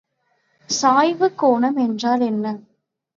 [0.69, 2.45] சாய்வுக் கோணம் என்றால் என்ன?